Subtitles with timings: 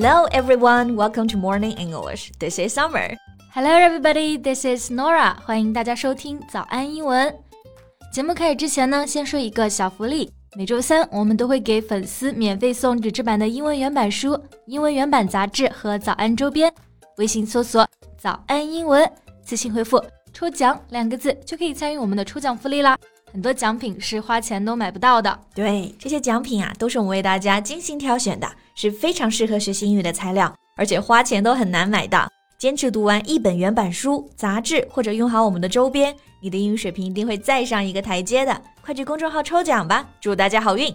[0.00, 2.30] Hello everyone, welcome to Morning English.
[2.38, 3.16] This is Summer.
[3.52, 5.34] Hello everybody, this is Nora.
[5.44, 7.34] 欢迎大家收听早安英文。
[8.12, 10.30] 节目开始之前呢，先说一个小福利。
[10.54, 16.72] 每周三我们都会给粉丝免费送纸质版的英文原版书、英文原版杂志和早安周边。
[17.16, 17.84] 微信搜索
[18.16, 19.04] “早安英文”，
[19.44, 20.00] 私信回复
[20.32, 22.96] “抽奖”两个字就可以参与我们的抽奖福利啦。
[23.32, 25.40] 很多奖品是花钱都买不到的。
[25.52, 28.48] 对，这些奖品啊，都是我们为大家精心挑选的，
[28.80, 32.30] 是非常适合学习英语的材料，而且花钱都很难买到。
[32.56, 38.62] 坚持读完一本原版书、杂志，或者用好我们的周边，你的英语水平一定会再上一个台阶的。
[38.80, 40.94] 快去公众号抽奖吧，祝大家好运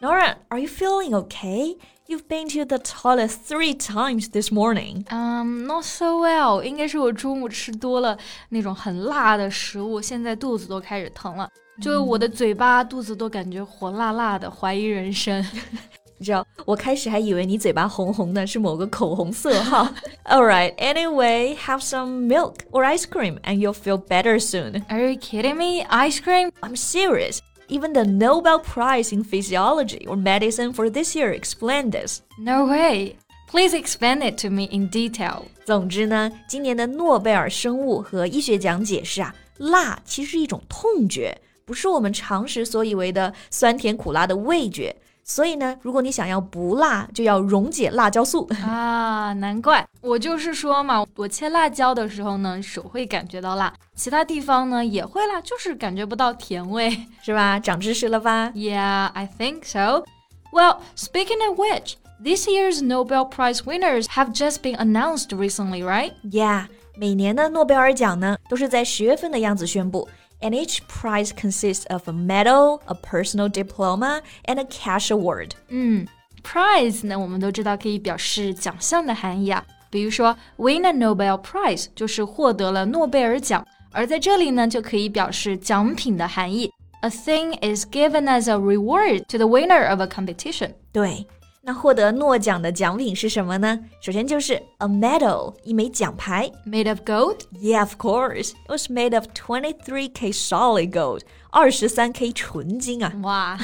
[0.00, 1.76] ！Nora，are you feeling okay?
[2.08, 5.04] You've been to the toilet three times this morning.
[5.08, 6.64] Um, not so well.
[6.64, 11.48] 应该是我中午吃多了那种很辣的食物，现在肚子都开始疼了。
[11.80, 15.46] 就我的嘴巴、肚子都感觉火辣辣的，怀疑人生。
[16.21, 19.87] 你 知道，我开始还以为你嘴巴红红的是某个口红色号。
[20.25, 24.83] All right, anyway, have some milk or ice cream and you'll feel better soon.
[24.89, 25.85] Are you kidding me?
[25.89, 26.51] Ice cream?
[26.61, 27.39] I'm serious.
[27.69, 32.21] Even the Nobel Prize in Physiology or Medicine for this year explained this.
[32.39, 33.17] No way.
[33.51, 35.43] Please explain it to me in detail.
[35.65, 44.95] 总之呢，今年的诺贝尔生物和医学奖解释啊，辣其实是一种痛觉，不是我们常识所以为的酸甜苦辣的味觉。
[45.24, 49.32] 所以呢，如果你想要不辣，就要溶解辣椒素啊！
[49.34, 56.90] 难怪我就是说嘛，我切辣椒的时候呢，手会感觉到辣，其他地方呢也会辣，就是感觉不到甜味，
[57.22, 57.58] 是吧？
[57.58, 60.04] 长知识了吧？Yeah, I think so.
[60.52, 66.12] Well, speaking of which, this year's Nobel Prize winners have just been announced recently, right?
[66.24, 70.08] Yeah，每年的诺贝尔奖呢，都是在十月份的样子宣布。
[70.41, 75.51] and each prize consists of a medal, a personal diploma, and a cash award.
[75.69, 76.07] 嗯，
[76.43, 79.65] prize 呢，我们都知道可以表示奖项的含义啊。
[79.89, 86.71] 比如说，win a Nobel Prize 就是获得了诺贝尔奖，而在这里呢，就可以表示奖品的含义。
[87.01, 90.73] A thing is given as a reward to the winner of a competition.
[90.91, 91.25] 对。
[91.61, 93.77] 那获得诺奖的奖品是什么呢？
[93.99, 97.39] 首先就是 a medal，一枚奖牌，made of gold.
[97.61, 98.51] Yeah, of course.
[98.51, 103.11] It was made of twenty-three k solid gold，二十三 k 纯金啊！
[103.21, 103.59] 哇！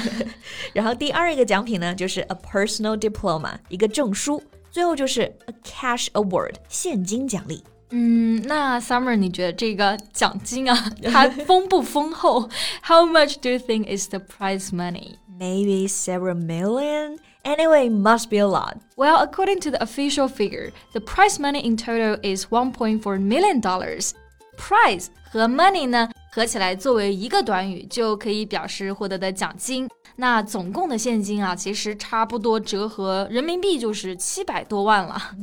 [0.73, 4.43] 然后第二个奖品呢，就是 a personal diploma，一个证书。
[4.69, 7.63] 最后就是 a cash award，现金奖励。
[7.91, 12.49] 嗯，那 Summer，你觉得这个奖金啊，它丰不丰厚？
[12.81, 15.17] How much do you think is the prize money?
[15.39, 17.19] Maybe several million.
[17.43, 18.77] Anyway, must be a lot.
[18.95, 24.11] Well, according to the official figure, the prize money in total is 1.4 million dollars.
[24.57, 29.89] Prize 和 money 呢合起来作为一个短语，就可以表示获得的奖金。
[30.15, 35.33] 那总共的现金啊，其实差不多折合人民币就是七百多万了。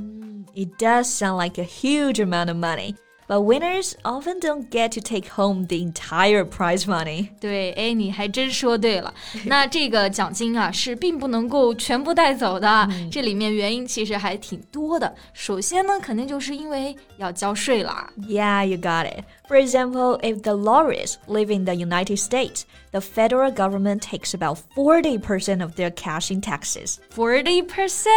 [0.54, 2.94] It does sound like a huge amount of money.
[3.28, 7.28] But winners often don't get to take home the entire prize money.
[7.40, 9.14] 对，哎，你还真说对了。
[9.44, 12.68] 那这个奖金啊，是并不能够全部带走的。
[12.90, 15.14] 嗯、这里面原因其实还挺多的。
[15.32, 18.10] 首先呢，肯定就是因为要交税啦。
[18.18, 19.22] Yeah, you got it.
[19.48, 24.58] For example, if the laureates live in the United States, the federal government takes about
[24.74, 26.98] 40% of their cash in taxes.
[27.14, 28.08] 40%?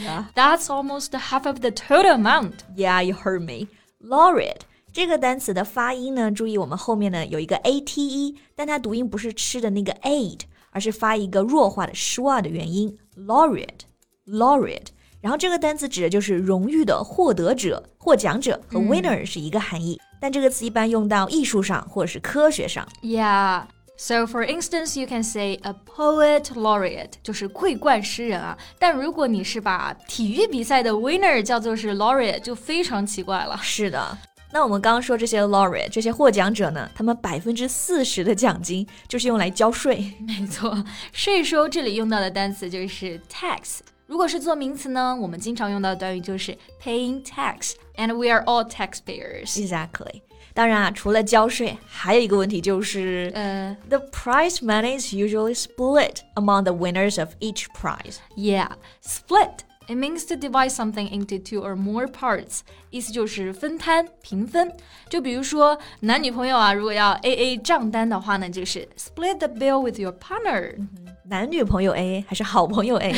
[0.00, 0.26] Yeah.
[0.36, 2.62] That's almost half of the total amount.
[2.76, 3.66] Yeah, you heard me.
[4.07, 4.61] Laureate
[4.93, 12.97] 这个单词的发音呢，注意我们后面呢有一个 a t e，但它读音不是吃的那个 aid，而是发一个弱化的 schwa 的元音。
[13.17, 14.87] Laureate，laureate。
[15.19, 19.99] 然后这个单词指的就是荣誉的获得者、获奖者，和 winner 是一个含义。
[20.21, 22.87] 但这个词一般用到艺术上或者是科学上。
[23.01, 23.63] Yeah。
[23.96, 28.56] So, for instance, you can say a poet laureate，就是桂冠诗人啊。
[28.78, 33.60] 但如果你是把体育比赛的 winner 叫做是 laureate，就非常奇怪了。
[33.62, 34.16] 是的，
[34.52, 40.14] 那我们刚刚说这些 laureate 这些获奖者呢，他们百分之四十的奖金就是用来交税。
[40.26, 40.82] 没错，
[41.12, 43.80] 税收这里用到的单词就是 tax。
[44.06, 49.56] 如果是做名词呢，我们经常用到的短语就是 paying tax，and we are all taxpayers.
[49.56, 50.22] Exactly.
[50.54, 58.16] 当然啊，除了交税，还有一个问题就是，呃、uh,，the prize money is usually split among the winners of each prize.
[58.36, 58.70] Yeah,
[59.02, 59.60] split.
[59.86, 62.60] It means to divide something into two or more parts，
[62.90, 64.72] 意思就是分摊、平分。
[65.08, 70.76] 就比如说男女朋友啊，如果要 A A 账单的话呢，就是 split the bill with your partner。
[71.24, 73.10] 男女朋友 A A 还是好朋友 A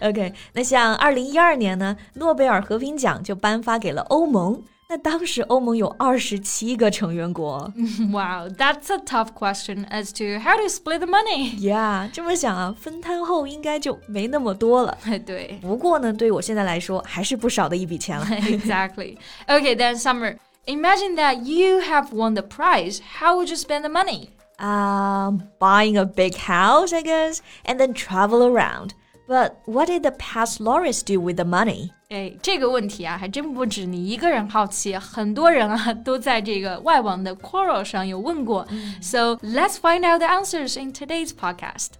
[0.00, 4.62] A？OK，那像二零一二年呢，诺贝尔和平奖就颁发给了欧盟。
[4.92, 7.70] 那当时欧盟有二十七个成员国。
[8.10, 11.58] Wow, that's a tough question as to how to split the money.
[11.58, 14.96] Yeah，这么想啊，分摊后应该就没那么多了。
[15.26, 18.24] 对，不过呢，对我现在来说还是不少的一笔钱了。
[18.24, 19.18] exactly.
[19.46, 23.00] Okay, then Summer, imagine that you have won the prize.
[23.20, 24.30] How would you spend the money?
[24.58, 28.92] Um, buying a big house, I guess, and then travel around.
[29.25, 31.91] But what did the past laureates do with the money?
[32.09, 38.67] 哎，这个问题啊，还真不止你一个人好奇，很多人啊都在这个外网的 Quora 上有问过。
[39.01, 41.91] So let's find out the answers in today's podcast.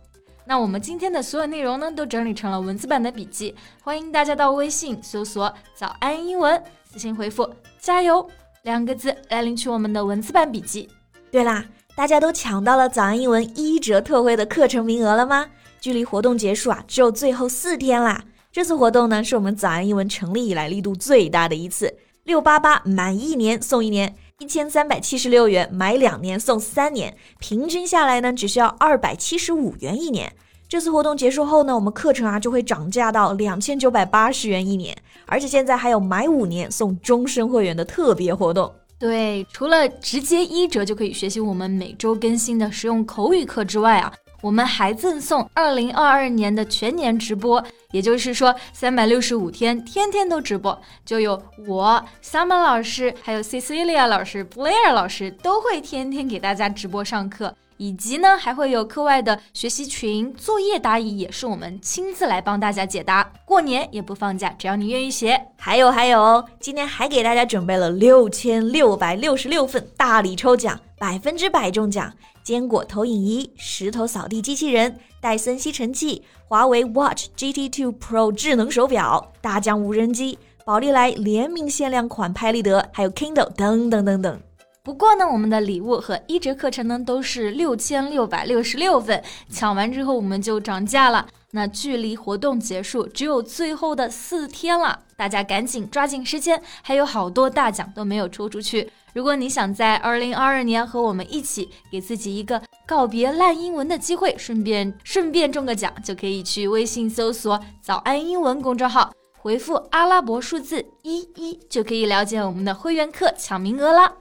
[0.45, 7.49] 那我们今天的所有内容呢，都整理成了文字版的笔记，欢迎大家到微信搜索“早安英文”，私信回复
[7.79, 8.29] “加油”
[8.63, 10.89] 两个字来领取我们的文字版笔记。
[11.31, 11.63] 对啦，
[11.95, 15.47] 大家都抢到了早安英文一折特惠的课程名额了吗？
[15.83, 18.23] 距离活动结束啊，只有最后四天啦！
[18.53, 21.93] 这次活动呢，是我们早安英文成立以来力度最大的一次，
[22.23, 30.33] 六八八满一年送一年，一千三百七十六元买两年送三年，平均下来呢，只需要二百七十五元一年。
[30.69, 38.73] 这次活动结束后呢，我们课程啊就会涨价到两千九百八十元一年，而且现在还有买五年送终身会员的特别活动。
[38.97, 44.13] 对，除了直接一折就可以学习我们每周更新的实用口语课之外啊。
[44.43, 63.31] 我们还赠送二零二二年的全年直播，也就是说三百六十五天，天天都直播，就有我 Summer 老师，还有 Cecilia 老师、Blair 老师都会天天给大家直播上课，以及呢还会有课外的学习群，作业答疑也是我们亲自来帮大家解答。
[63.45, 65.41] 过年也不放假，只要你愿意学。
[65.57, 72.13] 还有还有哦，今天还给大家准备了六千六百六十六份大礼抽奖，百分之百中奖。
[72.45, 84.39] 坚果投影仪、石头扫地机器人、戴森吸尘器、华为 Watch GT Two Pro 智能手表、大疆无人机、宝利来联名限量款拍立得，还有 Kindle 等等等等。
[84.85, 91.25] 不过呢，我们的礼物和一折课程呢都是六千六百六十六份，抢完之后我们就涨价了。
[91.51, 98.91] 那距离活动结束只有最后的四天了，大家赶紧抓紧时间，还有好多大奖都没有抽出去。
[99.13, 114.11] 如果你想在二零二二年和我们一起给自己一个告别烂英文的机会，顺便顺便中个奖，就可以去微信搜索“早安英文”公众号，回复阿拉伯数字一一，就可以了解我们的会员课抢名额啦。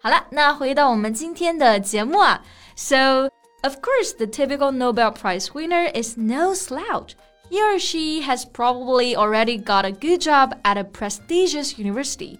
[0.00, 2.42] 好了，那回到我们今天的节目啊。
[2.74, 3.30] So
[3.62, 7.14] of course the typical Nobel Prize winner is no slouch.
[7.50, 12.38] He or she has probably already got a good job at a prestigious university.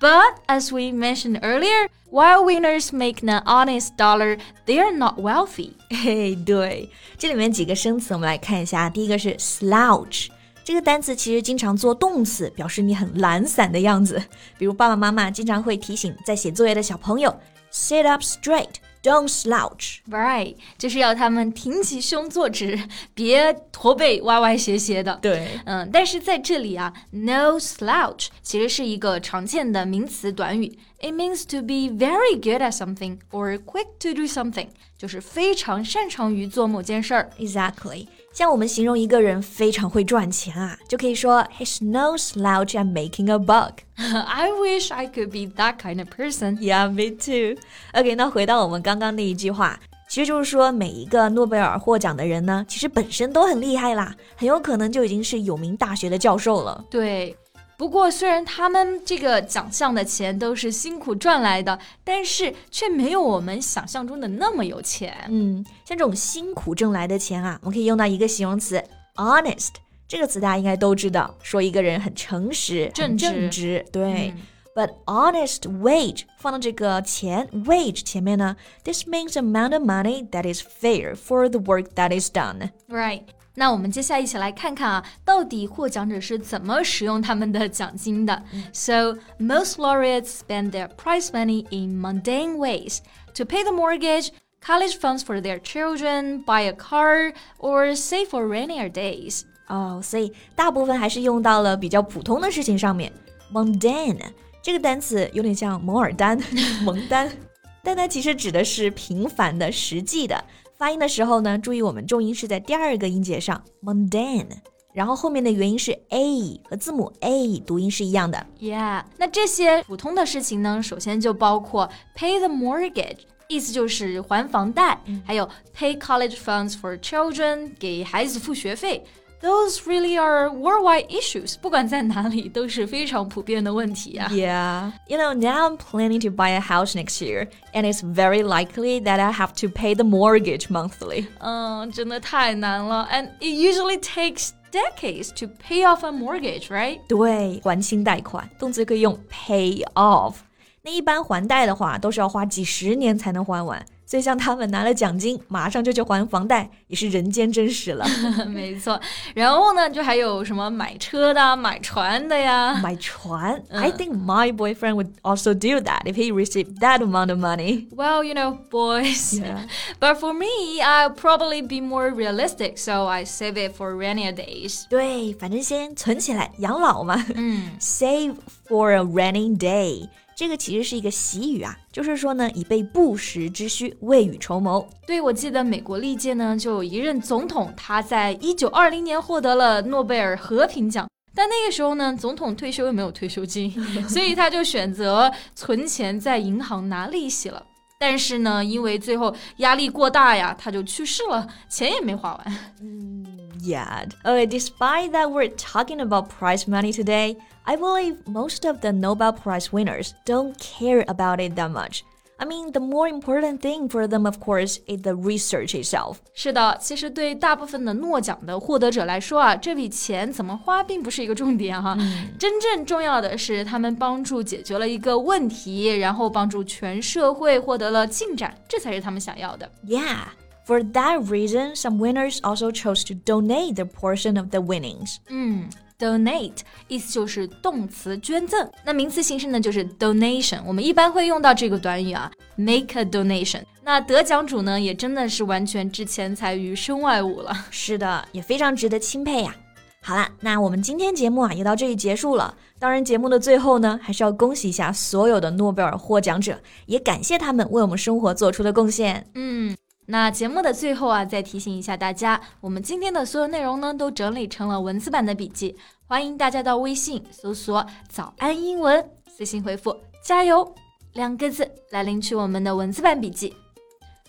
[0.00, 5.74] But as we mentioned earlier, while winners make an honest dollar, they are not wealthy.
[5.90, 8.90] 嘿，对，这里面几个生词我们来看一下。
[8.90, 10.28] 第一个是 slouch。
[10.69, 14.21] 这个单词其实经常做动词，表示你很懒散的样子。
[14.55, 17.35] 比如爸爸妈妈经常会提醒在写作业的小朋友
[17.73, 18.75] ，sit up straight。
[19.01, 20.55] Don't slouch, right？
[20.77, 22.79] 就是要他们挺起胸坐直，
[23.15, 25.17] 别驼背歪歪斜斜的。
[25.21, 30.77] 对，嗯，但是在这里啊，no slouch 其实是一个常见的名词短语。
[30.99, 37.31] It means to be very good at something or quick to do something，就是非常擅长于做某件事儿。
[37.39, 38.05] Exactly。
[38.31, 43.73] 像我们形容一个人非常会赚钱啊，就可以说 He's no slouch at making a buck.
[43.97, 46.57] I wish I could be that kind of person.
[46.57, 47.59] Yeah, me too.
[47.93, 56.85] OK，那回到我们刚刚那一句话，其实就是说每一个诺贝尔获奖的人呢，其实本身都很厉害啦，很有可能就已经是有名大学的教授了。
[56.89, 57.35] 对。
[57.79, 65.15] 不过，虽然他们这个奖项的钱都是辛苦赚来的，但是却没有我们想象中的那么有钱。
[65.29, 68.83] 嗯，像这种辛苦挣来的钱啊，我们可以用到一个形容词
[69.15, 69.69] honest
[70.09, 73.15] 这个词，大家应该都知道，说一个人很诚实、正
[73.49, 73.85] 直。
[73.93, 74.33] 对
[74.75, 81.85] ，But honest wage 放到这个钱 wage 前面呢，this means amount of money that is fair for the work
[81.95, 82.71] that is done.
[82.89, 83.21] Right.
[83.58, 88.42] 那我们接下来一起来看看啊，到底获奖者是怎么使用他们的奖金的。
[88.72, 92.98] So most laureates spend their prize money in mundane ways
[93.34, 98.46] to pay the mortgage, college funds for their children, buy a car, or save for
[98.46, 99.42] rainier days.
[99.68, 103.12] 哦，所以大部分还是用到了比较普通的事情上面。
[103.52, 104.18] Mundane
[104.60, 106.38] 这个单词有点像摩尔丹、
[106.82, 107.30] 蒙丹，
[107.83, 110.43] 但它其实指的是平凡的、实际的。
[110.77, 114.47] 发音的时候呢，注意我们重音是在第二个音节上，mundane，
[114.93, 118.45] 然后后面的元音是 a 和字母 a 读音是一样的。
[118.59, 123.17] Yeah，那这些普通的事情呢，首先就包括 pay the mortgage，
[123.49, 129.03] 意思就是还房贷，还有 pay college funds for children，给孩子付学费
[129.40, 131.56] those really are worldwide issues.
[131.60, 134.28] 不管在哪里都是非常普遍的问题啊。
[134.30, 134.92] Yeah.
[135.06, 139.02] You know, now I'm planning to buy a house next year, and it's very likely
[139.02, 141.26] that I have to pay the mortgage monthly.
[141.40, 147.00] 嗯，真的太难了，and it usually takes decades to pay off a mortgage, right?
[147.06, 150.36] 对，还清贷款，动词可以用 pay off。
[150.82, 153.84] 那一般还贷的话，都是要花几十年才能还完。
[154.09, 158.03] 所以像他们拿了奖金，马上就去还房贷，也是人间真实了。
[158.47, 158.99] 没错，
[159.35, 162.73] 然后呢，就还有什么买车的、买船的呀？
[162.81, 167.85] 买船、嗯、？I think my boyfriend would also do that if he received that amount of money.
[167.95, 169.39] Well, you know, boys.
[169.39, 169.67] Yeah.
[169.99, 174.85] But for me, I'll probably be more realistic, so I save it for rainier days.
[174.89, 177.23] 对，反正先存起来养老嘛。
[177.35, 178.37] 嗯，save
[178.67, 180.09] for a rainy day。
[180.39, 184.87] 这个其实是一个习语啊，就是说呢，以备不时之需，未雨绸缪。
[185.05, 193.69] 对，我记得美国历届呢，就有一任总统，他在一九二零年获得了诺贝尔和平奖，但那个时候呢，总统退休又没有退休金，
[194.07, 197.61] 所以他就选择存钱在银行拿利息了。
[197.99, 202.57] 但是呢，因为最后压力过大呀，他就去世了，钱也没花完。
[202.81, 203.28] 嗯
[203.68, 204.06] ，Yeah.
[204.24, 207.36] Okay, despite that, we're talking about prize money today.
[207.64, 212.02] I believe most of the Nobel Prize winners don't care about it that much.
[212.36, 216.16] I mean, the more important thing for them, of course, is the research itself.
[216.34, 221.96] 是的，其实对大部分的诺奖的获得者来说啊，这笔钱怎么花并不是一个重点哈。
[221.98, 229.70] 嗯、真正重要的是他们帮助解决了一个问题，然后帮助全社会获得了进展，这才是他们想要的。
[229.86, 230.24] Yeah.
[230.69, 235.15] For that reason, some winners also chose to donate their portion of the winnings.
[235.29, 235.67] 嗯。
[235.97, 240.61] donate 意思就是动词捐赠，那名词形式呢就是 donation。
[240.65, 243.63] 我们一般会用到这个短语啊，make a donation。
[243.83, 247.51] 那得奖主呢也真的是完全置钱财于身外物了。
[247.71, 249.53] 是的，也非常值得钦佩呀。
[250.01, 252.55] 好啦，那我们今天节目啊也到这里结束了。
[252.77, 259.27] 当然，节目的最后呢，还是要恭喜一下所有的诺贝尔获奖者，也感谢他们为我们生活做出的贡献。
[259.33, 259.75] 嗯。
[260.11, 270.73] 那节目的最后啊，再提醒一下大家，我们今天的所有内容呢，都整理成了文字版的笔记，欢迎大家到微信搜索“早安英文”，私信回复“加油”
[271.13, 273.55] 两个字来领取我们的文字版笔记。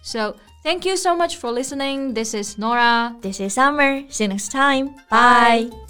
[0.03, 2.13] So thank you so much for listening.
[2.13, 3.17] This is Nora.
[3.23, 4.05] This is Summer.
[4.11, 4.91] See you next time.
[5.09, 5.90] Bye.